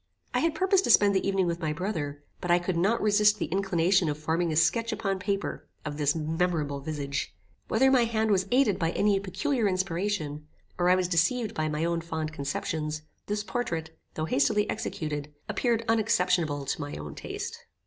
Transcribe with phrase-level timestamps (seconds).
[0.33, 3.37] I had purposed to spend the evening with my brother, but I could not resist
[3.37, 7.35] the inclination of forming a sketch upon paper of this memorable visage.
[7.67, 10.47] Whether my hand was aided by any peculiar inspiration,
[10.79, 15.85] or I was deceived by my own fond conceptions, this portrait, though hastily executed, appeared
[15.87, 17.59] unexceptionable to my own taste.